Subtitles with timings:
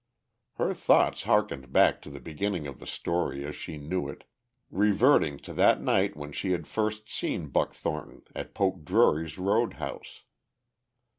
[0.53, 4.23] Her thoughts harked back to the beginning of the story as she knew it,
[4.71, 9.73] reverting to that night when she had first seen Buck Thornton at Poke Drury's road
[9.73, 10.23] house.